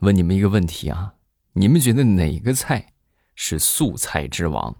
[0.00, 1.14] 问你们一个问题啊，
[1.54, 2.92] 你们觉得哪个菜
[3.34, 4.76] 是素菜之王？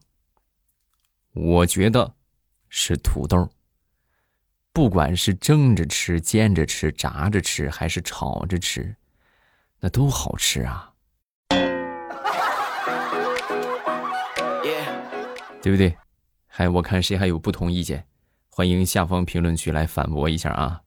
[1.32, 2.14] 我觉得
[2.68, 3.48] 是土豆。
[4.72, 8.94] 不管是蒸着吃、煎着吃、炸着吃，还是炒着吃，
[9.80, 10.92] 那都好吃啊，
[15.60, 15.96] 对不对？
[16.46, 18.06] 还我看谁还有不同意见，
[18.50, 20.80] 欢迎下方评论区来反驳一下啊！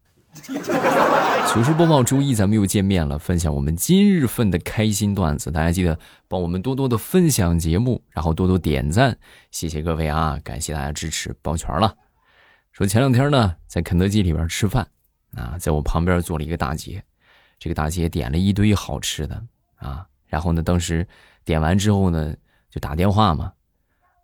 [1.48, 5.52] 糗事播报周一，咱们又见面了，分享我们今日份的开心段子。
[5.52, 9.18] 大家记得帮我们多多的分享节目，然后多多点赞，
[9.52, 10.40] 谢谢各位啊！
[10.44, 11.94] 感谢大家支持，抱拳了。
[12.72, 14.88] 说前两天呢，在肯德基里边吃饭，
[15.36, 17.04] 啊，在我旁边坐了一个大姐，
[17.60, 19.44] 这个大姐点了一堆好吃的
[19.76, 21.06] 啊，然后呢，当时
[21.44, 22.34] 点完之后呢，
[22.70, 23.52] 就打电话嘛，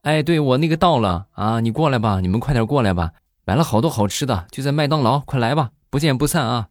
[0.04, 3.12] 哎，对我那个到了啊，你过来吧，你们快点过来吧，
[3.44, 6.70] 买了好多好吃的，就在麦当劳，快来吧，不见不散啊！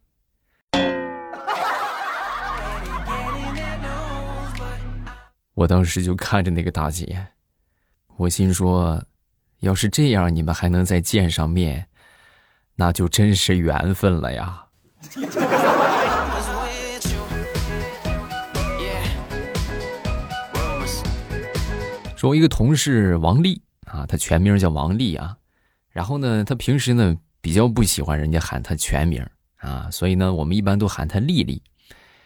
[5.57, 7.27] 我当时就看着那个大姐，
[8.15, 9.03] 我心说。
[9.61, 11.87] 要是这样，你们还能再见上面，
[12.75, 14.67] 那就真是缘分了呀。
[22.15, 25.35] 说，我一个同事王丽啊，他全名叫王丽啊，
[25.89, 31.59] 然后呢，他平时呢比较不喜欢人家喊他全名啊，所以呢，我们一般都喊他丽丽。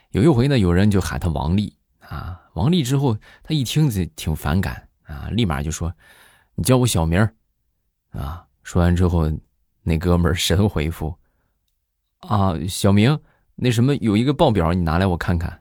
[0.09, 5.93] 有一回呢，有人就喊他王丽啊，王丽之后，他一听就挺反感啊，立马就说。
[6.55, 7.33] 你叫我小名儿，
[8.11, 8.45] 啊！
[8.61, 9.31] 说完之后，
[9.83, 11.15] 那哥们神回复
[12.27, 13.17] ：“啊，小明，
[13.55, 15.59] 那什么，有一个报表，你拿来我看看。”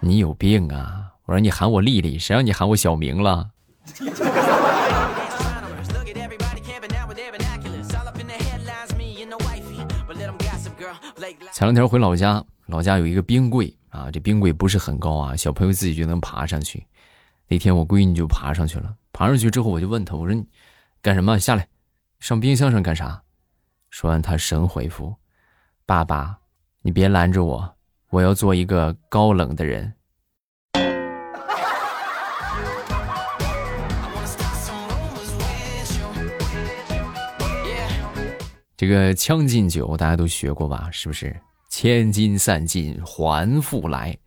[0.00, 1.12] 你有病啊！
[1.26, 3.50] 我让你喊我丽丽，谁让你喊我小明了？
[11.62, 13.72] 前两天回老家，老家有一个冰柜。
[13.90, 16.84] 啊，这冰柜不是很高啊，小朋友自己就能爬上去。
[17.46, 20.44] 那天我闺女就爬上去了，爬上去之后我就问她，我说你
[21.00, 21.38] 干什么？
[21.38, 21.68] 下来，
[22.18, 23.22] 上冰箱上干啥？
[23.90, 25.14] 说完，她神回复
[25.86, 26.36] ：“爸爸，
[26.80, 27.76] 你别拦着我，
[28.10, 29.94] 我要做一个高冷的人。”
[38.76, 40.88] 这个《将进酒》大家都学过吧？
[40.90, 41.40] 是不是？
[41.72, 44.18] 千金散尽还复来，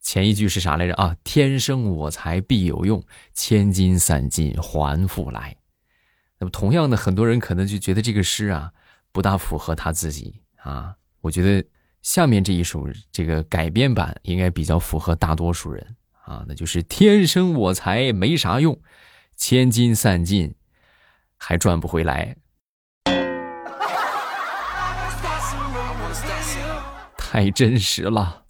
[0.00, 1.16] 前一句是啥来着啊？
[1.24, 3.02] 天生我材必有用，
[3.34, 5.56] 千金散尽还复来。
[6.38, 8.70] 那么同样的，很多人可能就觉得这个诗啊
[9.10, 10.94] 不大符合他自己啊。
[11.22, 11.68] 我觉得
[12.02, 18.80] 下面这一首这个改编版应该比较符合大多数人啊，那就是天生我材没啥用，
[19.36, 20.54] 千金散尽
[21.36, 22.36] 还赚不回来。
[27.34, 28.44] 太真实了。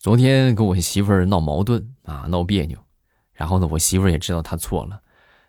[0.00, 2.76] 昨天跟我媳妇儿闹矛盾啊，闹别扭，
[3.34, 5.00] 然后呢，我媳妇儿也知道她错了，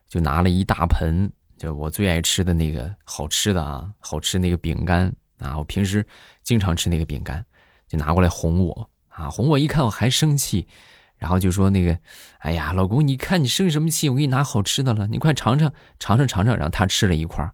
[0.07, 6.05] 就拿了一大盆，就我最爱吃的那个好吃的啊，好吃那个饼干啊，我平时
[6.43, 7.43] 经常吃那个饼干，
[7.87, 10.67] 就拿过来哄我啊，哄我一看我还生气。
[11.17, 11.97] 然后就说那个，
[12.39, 14.09] 哎呀，老公，你看你生什么气？
[14.09, 16.55] 我给你拿好吃的了，你快尝尝，尝尝，尝尝。
[16.55, 17.49] 然后他吃了一块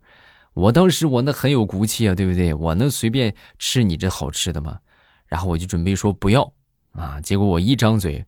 [0.54, 2.54] 我当时我那很有骨气啊，对不对？
[2.54, 4.80] 我能随便吃你这好吃的吗？
[5.26, 6.54] 然后我就准备说不要
[6.92, 8.26] 啊，结果我一张嘴，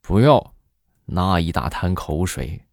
[0.00, 0.54] 不要，
[1.06, 2.64] 那一大滩口水，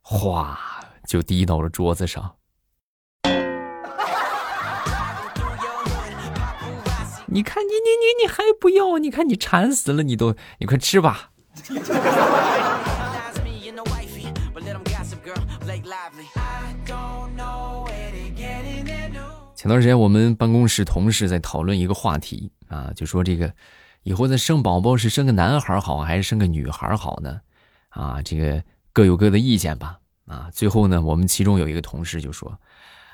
[0.00, 0.58] 哗
[1.06, 2.36] 就滴到了桌子上。
[7.30, 8.96] 你看你你你你还不要？
[8.96, 11.27] 你看你馋死了，你都你快吃吧。
[19.54, 23.52] 前段时间我们办公室同事在讨论一个话题啊，就说这个
[24.02, 27.38] 以后再生宝宝是生个男孩好还是生个女孩好呢？
[27.90, 28.64] 啊，这个
[28.94, 29.98] 各有各的意见吧。
[30.24, 32.58] 啊，最后呢，我们其中有一个同事就说：“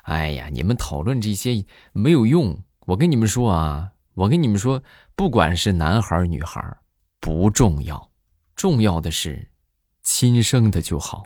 [0.05, 2.57] 哎呀，你们讨论这些没有用。
[2.87, 4.81] 我跟你们说啊，我跟你们说，
[5.17, 6.63] 不管是男孩女孩，
[7.19, 8.11] 不重要。”
[8.57, 9.51] 重要的是，
[10.03, 11.25] 亲生的就好。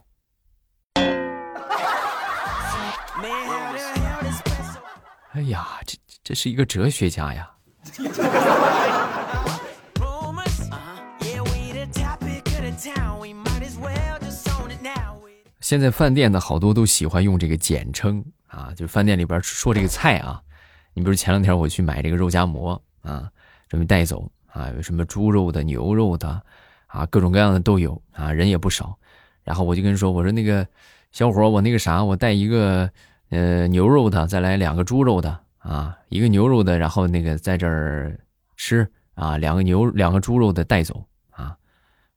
[5.32, 7.50] 哎呀，这这是一个哲学家呀！
[15.60, 20.42] 现在饭店的好多都喜欢用这个简称啊，就是饭店里边说这个菜啊。
[20.94, 23.30] 你比如前两天我去买这个肉夹馍啊，
[23.68, 26.42] 准备带走啊，有什么猪肉的、牛肉的。
[26.88, 28.98] 啊，各种各样的都有啊，人也不少。
[29.44, 30.66] 然后我就跟人说：“我说那个
[31.12, 32.90] 小伙，我那个啥，我带一个
[33.30, 38.18] 呃牛肉的，再来两个猪肉的啊，一个牛肉的，然后那个在这儿
[38.56, 41.56] 吃啊，两个牛两个猪肉的带走啊。”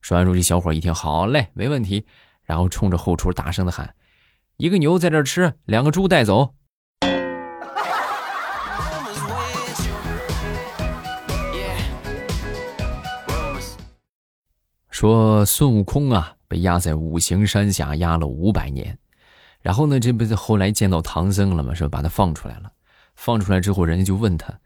[0.02, 2.06] 说完之后，这小伙一听，好嘞，没问题。
[2.44, 3.94] 然后冲着后厨大声的喊
[4.58, 6.54] ：“一个牛在这儿吃，两个猪带走。”
[15.02, 19.00] 说孙悟空啊，被压在五行山下压了五百年，
[19.60, 21.74] 然后呢，这不是后来见到唐僧了吗？
[21.74, 21.90] 是吧？
[21.90, 22.72] 把他放出来了。
[23.16, 24.60] 放出来之后，人家就问他，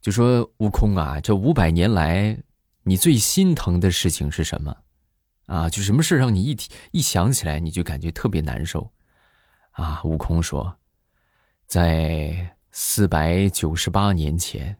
[0.00, 2.38] 就说：“悟空啊，这五百年来，
[2.84, 4.76] 你最心疼的事情是什么？
[5.46, 8.88] 啊，就什么事让你一提一想起来，你就感觉特别难受？”
[9.72, 10.76] 啊，悟空说
[11.66, 14.76] ：“在四百九十八年前，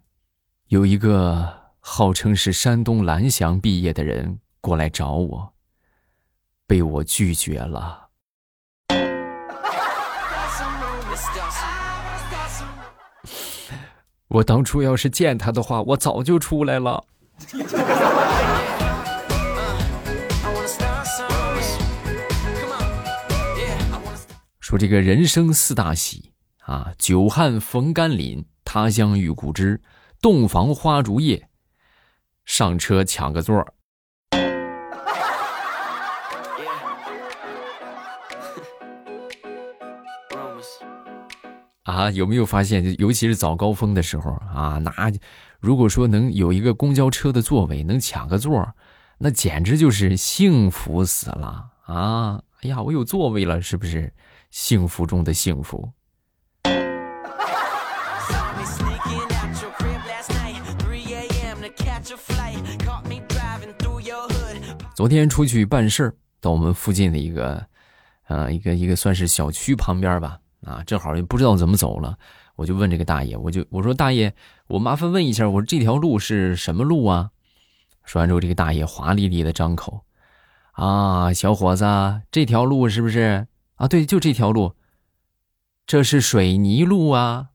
[0.68, 5.52] 有一个号称是山东蓝翔毕业的人。”过来找我，
[6.68, 8.10] 被我拒绝了。
[14.28, 17.04] 我当初要是见他的话，我早就出来了。
[24.60, 29.82] 说这个人生四大喜啊，久旱逢甘霖，他乡遇故知，
[30.20, 31.48] 洞房花烛夜，
[32.44, 33.74] 上车抢个座儿
[41.84, 45.12] 啊，有没有发现，尤其是早高峰的时候啊，那
[45.58, 48.72] 如果说能有一个公交车的座位，能抢个座，
[49.18, 52.40] 那简直就是幸福死了啊！
[52.62, 54.12] 哎呀，我有座位了，是不是
[54.50, 55.92] 幸福中的幸福？
[64.94, 67.66] 昨天出去办事儿，到我们附近的一个，
[68.28, 70.38] 呃，一个一个算是小区旁边吧。
[70.64, 72.16] 啊，正好也不知道怎么走了，
[72.56, 74.32] 我就问这个大爷，我就我说大爷，
[74.68, 77.30] 我麻烦问一下，我这条路是什么路啊？
[78.04, 80.04] 说完之后，这个大爷华丽丽的张口，
[80.72, 81.84] 啊，小伙子，
[82.30, 83.46] 这条路是不是？
[83.76, 84.74] 啊，对，就这条路，
[85.86, 87.48] 这是水泥路啊。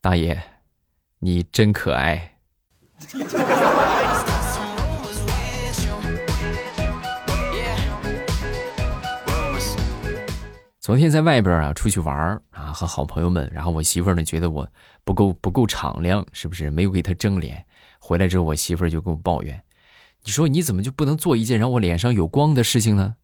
[0.00, 0.42] 大爷，
[1.18, 2.38] 你真可爱。
[10.90, 14.68] 昨天在外边啊，出去玩啊，和好朋友们，然后我媳妇儿呢觉得我
[15.04, 17.64] 不够不够敞亮，是不是没有给她争脸？
[18.00, 19.62] 回来之后，我媳妇儿就跟我抱怨
[20.24, 23.14] ：“你说你怎么就不能做一件让我脸上有光的事情呢？”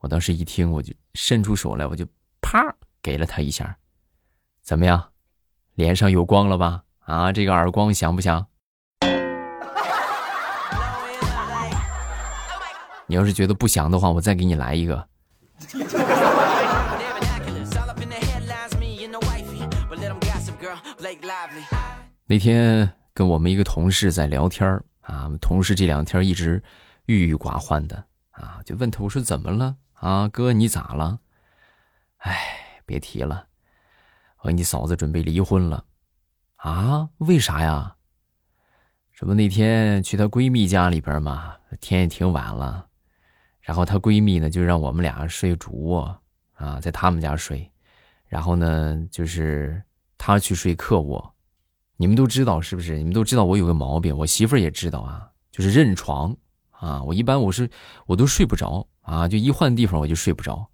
[0.00, 2.06] 我当时一听，我就伸出手来，我就
[2.42, 2.60] 啪
[3.00, 3.74] 给了她一下，
[4.60, 5.02] 怎么样？
[5.76, 6.82] 脸上有光了吧？
[6.98, 8.46] 啊，这个耳光响不响？
[13.06, 15.08] 你要是觉得不响的话，我再给你来一个。
[22.26, 26.62] 那天跟我们一个同事在聊天啊，同事这两天一直
[27.06, 31.20] 郁郁寡欢的啊，就问他我说怎么了啊，哥你咋了？
[32.18, 33.46] 哎，别提了，
[34.36, 35.84] 和你嫂子准备离婚了
[36.56, 37.10] 啊？
[37.18, 37.96] 为啥呀？
[39.12, 42.88] 这不那天去她闺蜜家里边嘛，天也挺晚了，
[43.60, 46.20] 然后她闺蜜呢就让我们俩睡主卧
[46.54, 47.70] 啊，在他们家睡，
[48.26, 49.80] 然后呢就是
[50.26, 51.34] 他去睡客卧。
[51.98, 52.96] 你们都知道是不是？
[52.96, 56.34] 你们都知道我有个毛病，我媳妇儿也知道啊，就是认床
[56.70, 57.02] 啊。
[57.02, 57.68] 我一般我是
[58.06, 60.66] 我都睡不着啊，就一换地方我就睡不着。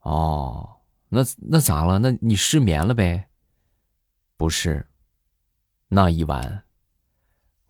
[0.00, 0.68] 哦，
[1.08, 1.98] 那那咋了？
[1.98, 3.26] 那你失眠了呗？
[4.36, 4.86] 不是，
[5.88, 6.64] 那一晚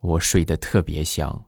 [0.00, 1.44] 我睡得特别香。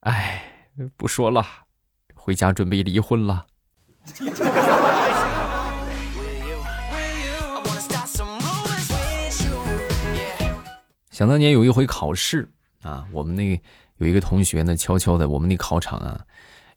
[0.00, 0.42] 哎，
[0.96, 1.46] 不说了，
[2.14, 3.48] 回家准备离婚了。
[11.10, 12.50] 想当年有一回考试
[12.82, 13.60] 啊，我们那
[13.98, 16.20] 有一个同学呢，悄悄的，我们那考场啊，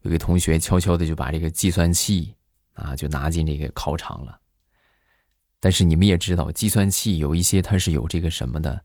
[0.01, 2.36] 有个同学悄悄的就把这个计算器
[2.74, 4.39] 啊，就拿进这个考场了。
[5.60, 8.79] 但是你们也知道，计算器有一些它是有这个什么的，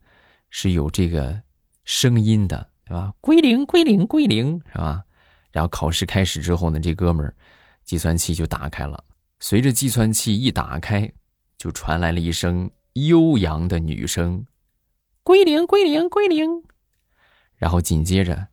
[0.49, 1.42] 是有这个
[1.85, 3.12] 声音的，对吧？
[3.20, 5.04] 归零，归零，归零，是吧？
[5.52, 7.35] 然后考试开始之后呢，这哥们儿
[7.90, 9.02] 计算器就打开了，
[9.40, 11.12] 随着计算器一打开，
[11.59, 14.47] 就传来了一声悠扬的女声。
[15.25, 16.62] 归零，归零，归零，
[17.56, 18.47] 然后紧接着，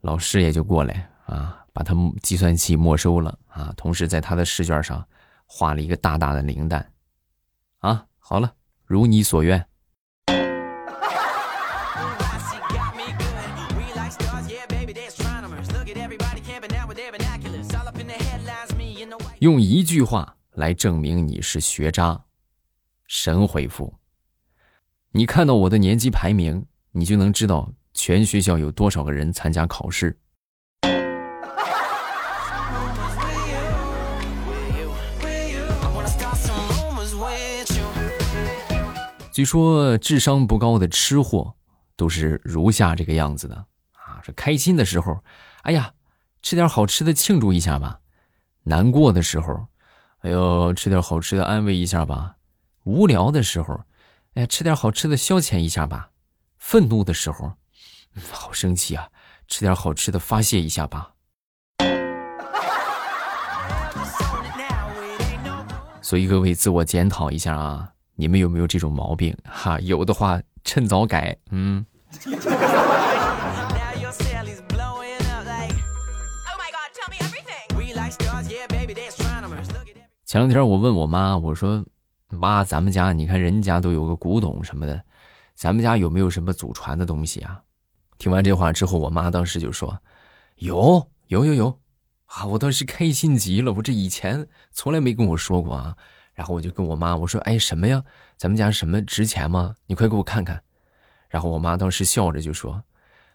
[0.00, 5.06] 老师也就过来啊，把他计算器没收了啊，同时在他的试卷上
[5.46, 6.92] 画了一个大大的零蛋。
[7.78, 8.52] 啊，好了，
[8.84, 9.64] 如你所愿。
[19.42, 22.26] 用一句话来证明你是学渣，
[23.08, 23.92] 神回复。
[25.10, 30.16] 你看到我的年级排名，你就能知道全学校有多少个人参加考试。
[39.32, 41.52] 据说智商不高的吃货
[41.96, 43.56] 都是如下这个样子的
[43.94, 45.24] 啊：是开心的时候，
[45.62, 45.94] 哎呀，
[46.42, 48.01] 吃点好吃的庆祝一下吧。
[48.64, 49.66] 难过的时候，
[50.20, 52.36] 哎呦，吃点好吃的安慰一下吧；
[52.84, 53.80] 无聊的时候，
[54.34, 56.10] 哎，吃点好吃的消遣一下吧；
[56.58, 57.52] 愤怒的时候，
[58.30, 59.08] 好生气啊，
[59.48, 61.12] 吃点好吃的发泄一下吧。
[66.00, 69.36] 所以各位自我检讨一下啊，你们有没有这种毛病？
[69.44, 71.36] 哈，有的话趁早改。
[71.50, 71.84] 嗯。
[80.32, 81.84] 前两天我问我妈，我说
[82.32, 85.04] ：“妈，咱们家你看人家都有个古董什么的，
[85.54, 87.60] 咱们家有没有什么祖传的东西啊？”
[88.16, 89.94] 听完这话之后，我妈当时就说
[90.56, 91.78] ：“有，有，有，有！”
[92.24, 95.94] 啊，我当时开心极了，我这以前从来没跟我说过啊。
[96.32, 98.02] 然后我就跟我妈我说：“哎，什么呀？
[98.38, 99.74] 咱们家什么值钱吗？
[99.84, 100.62] 你快给我看看。”
[101.28, 102.82] 然后我妈当时笑着就说：“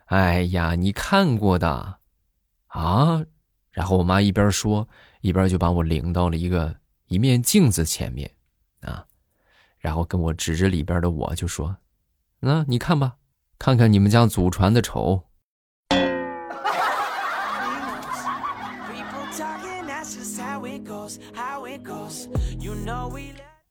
[0.09, 3.27] 哎呀，你看过的啊？”
[3.69, 4.89] 然后我妈一边说，
[5.21, 6.75] 一边就把我领到了一个。
[7.07, 8.29] 一面镜子前面，
[8.81, 9.05] 啊，
[9.79, 11.77] 然后跟我指着里边的我就说
[12.41, 13.15] ：“那你看吧，
[13.57, 15.23] 看看你们家祖传的丑。”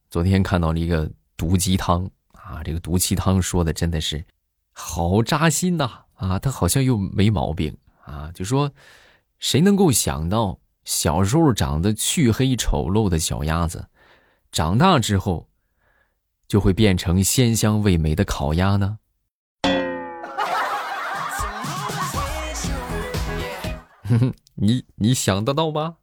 [0.09, 4.25] 昨天看到了一个毒鸡汤啊，这个毒鸡汤说的真的是
[4.73, 8.73] 好扎心呐啊，他好像又没毛病啊，就说
[9.39, 10.59] 谁能够想到。
[10.87, 13.89] 小时候长得黢黑丑陋的小鸭子，
[14.53, 15.49] 长大之后
[16.47, 18.99] 就会变成鲜香味美的烤鸭呢？
[24.55, 25.97] 你你想得到吗？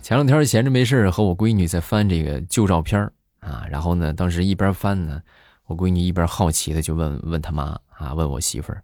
[0.00, 2.98] 前两天闲着没事和我闺女在翻这个旧照片
[3.40, 5.20] 啊，然后呢，当时一边翻呢。
[5.66, 8.82] 我闺女一边好奇的就问问他妈啊，问我媳妇儿，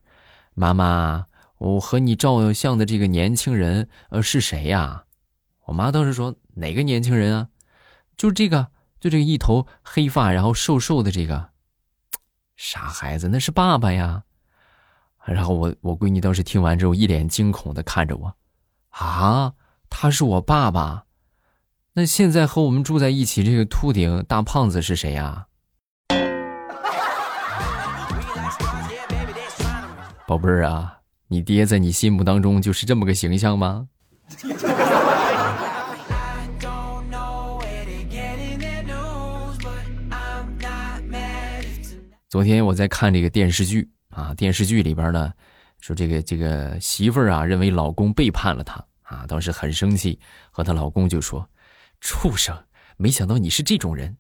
[0.55, 1.27] 妈妈，
[1.59, 5.05] 我和你照相的这个年轻人，呃，是谁呀？
[5.67, 7.49] 我妈当时说哪个年轻人啊？
[8.17, 8.69] 就这个，
[9.01, 11.51] 就这个一头黑发，然后瘦瘦的这个，
[12.57, 14.25] 傻孩子，那是爸爸呀。
[15.25, 18.37] 然后我我闺女当时听完之后，一脸惊恐的看着我，
[18.91, 19.55] 啊，
[19.89, 21.05] 他是我爸爸？
[21.93, 25.47] 那现在和我们住在一起这个秃顶大胖子是谁呀？
[30.33, 30.99] 宝贝儿啊，
[31.29, 33.87] 你爹在你心目当中就是这么个形象吗？
[42.31, 45.31] 昨天我在看这个电视剧啊，电视剧里边呢，
[45.81, 50.19] 说这个这个媳妇儿啊，认为老公背叛了她啊，当时很生气，
[50.51, 51.47] 和她老公就说
[52.01, 52.57] ：“畜生，
[52.97, 54.17] 没想到你是这种人。”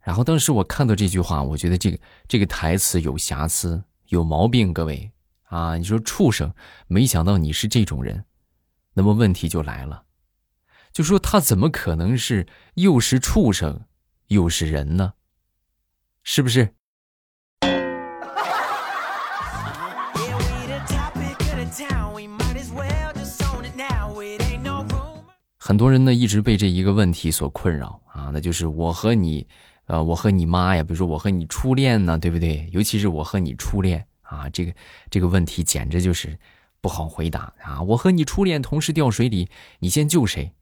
[0.00, 3.84] 然后当时我看到这句话，我觉得这个这个台词有瑕疵。
[4.12, 5.10] 有毛病，各位
[5.44, 5.78] 啊！
[5.78, 6.52] 你说畜生，
[6.86, 8.26] 没想到你是这种人，
[8.92, 10.02] 那么问题就来了，
[10.92, 13.86] 就说他怎么可能是又是畜生
[14.26, 15.14] 又是人呢？
[16.22, 16.74] 是不是？
[25.56, 29.48] 很多人呢一直被这一个问题所困扰啊，那就是我和你。
[29.86, 32.68] 呃，我和你妈呀，比如说我和你初恋呢，对不对？
[32.72, 34.74] 尤其是我和你初恋啊，这个
[35.10, 36.38] 这个问题简直就是
[36.80, 37.82] 不好回答啊！
[37.82, 39.48] 我和你初恋同时掉水里，
[39.80, 40.52] 你先救谁，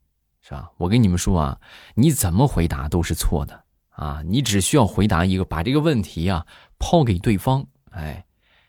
[0.40, 0.70] 是吧？
[0.78, 1.60] 我跟你们说啊，
[1.94, 4.22] 你怎么回答都是错的啊！
[4.26, 6.46] 你只需要回答一个，把这个问题啊
[6.78, 7.66] 抛给对方。
[7.90, 8.24] 哎，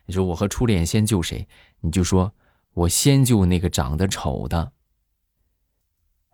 [0.06, 1.48] 你说我和初恋先救谁？
[1.80, 2.32] 你就说
[2.74, 4.72] 我先救那个长得丑的。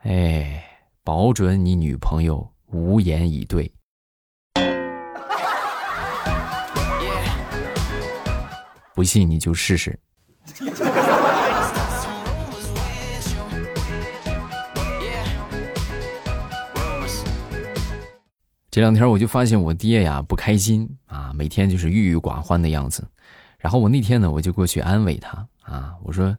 [0.03, 0.63] 哎，
[1.03, 3.73] 保准你女朋友无言以对。
[8.99, 9.97] 不信你就试试。
[18.69, 23.07] 这两天我就发现我爹呀不开心啊，每天就是郁郁寡欢的样子。
[23.59, 26.37] 然后我那天呢，我就过去安慰他啊，我说：“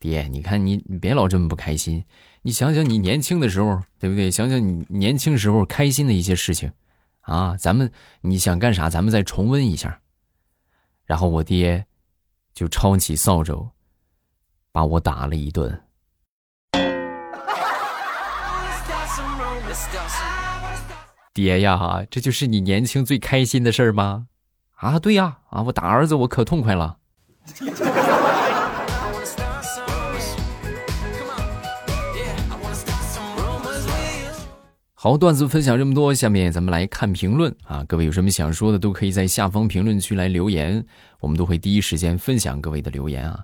[0.00, 2.04] 爹，你看你你别老这么不开心，
[2.42, 4.28] 你想想你年轻的时候，对不对？
[4.32, 6.72] 想想你年轻时候开心的一些事情，
[7.20, 10.00] 啊，咱们你想干啥，咱们再重温一下。”
[11.06, 11.86] 然后我爹
[12.60, 13.70] 就抄起扫帚，
[14.70, 15.82] 把我打了一顿。
[21.32, 24.26] 爹呀，这就是你年轻最开心的事儿吗？
[24.74, 26.98] 啊，对呀，啊，我打儿子我可痛快了。
[35.02, 37.82] 好，段子分享这么多，下面咱们来看评论啊。
[37.84, 40.84] 各位有什么想说的，都可以在下方评论区来留言，
[41.20, 43.42] 我们都会第一时间分享各位的留言啊。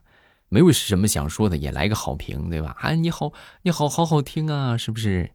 [0.50, 2.76] 没有什么想说的，也来个好评，对吧？
[2.78, 3.32] 啊，你好，
[3.62, 5.30] 你好好好听啊，是不是？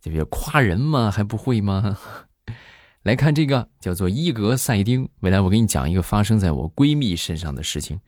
[0.00, 1.10] 这不夸人吗？
[1.10, 1.98] 还不会吗？
[3.02, 5.08] 来看这个叫做伊格赛丁。
[5.22, 7.98] 未来我给你讲一个发生在我闺蜜身上的事情。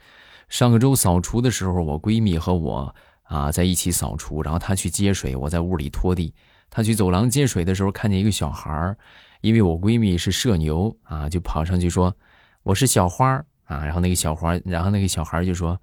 [0.48, 2.94] 上个周扫除的时候，我闺蜜和我
[3.24, 6.32] 啊在一起扫除，然后她去接水，我在屋里拖地。
[6.70, 8.96] 她去走廊接水的时候，看见一个小孩儿，
[9.40, 12.14] 因为我闺蜜是社牛啊，就跑上去说
[12.62, 13.84] 我是小花啊。
[13.84, 15.78] 然后那个小花，然后那个小孩就说：“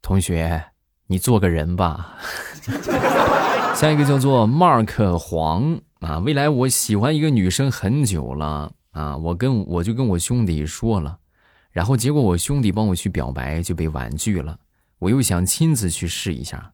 [0.00, 0.62] 同学，
[1.06, 2.16] 你做个人吧。”
[3.74, 11.18] 下一个叫做 Mark 黄啊，未来我喜欢一个女生很久了啊，我跟我就跟我兄弟说了，
[11.70, 14.58] 然后结果我兄弟帮我去表白就被婉拒了，
[14.98, 16.72] 我又想亲自去试一下，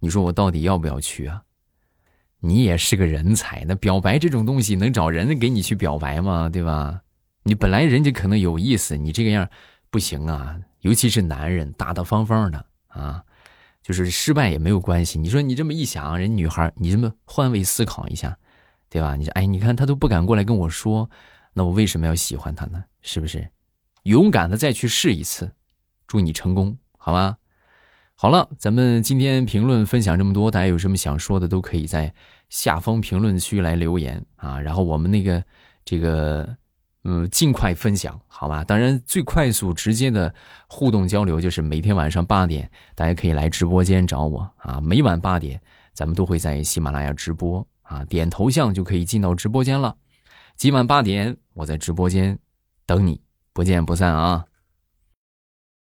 [0.00, 1.42] 你说我到底要不要去啊？
[2.40, 6.48] 你也是个人才，那表白这种东西能找人给你去表白吗？
[6.48, 7.02] 对吧？
[7.42, 9.48] 你本来人家可能有意思，你这个样
[9.90, 13.22] 不行啊，尤其是男人大大方方的啊。
[13.82, 15.18] 就是失败也没有关系。
[15.18, 18.36] 你说你这么一想，人女孩，你这么换位思考一下，
[18.90, 19.16] 对吧？
[19.16, 21.08] 你说，哎，你看他都不敢过来跟我说，
[21.54, 22.84] 那我为什么要喜欢他呢？
[23.00, 23.50] 是不是？
[24.04, 25.50] 勇敢的再去试一次，
[26.06, 27.38] 祝你成功，好吗？
[28.22, 32.12] 好了，咱们今天评论分享这么多，大家有什么想说的，都可以在
[32.50, 34.60] 下方评论区来留言啊。
[34.60, 35.42] 然后我们那个
[35.86, 36.46] 这个。
[37.04, 38.62] 嗯，尽快分享，好吧？
[38.62, 40.34] 当然，最快速、直接的
[40.68, 44.78] 互动交流就是每天晚上八点，大家可以来直播间找我啊。
[44.82, 45.58] 每晚八点，
[45.94, 49.96] 咱们都会在喜马拉雅直播啊，点头像就可以进到直播间了。
[50.56, 52.38] 今晚八点，我在直播间
[52.84, 53.22] 等你，
[53.54, 54.44] 不见不散啊！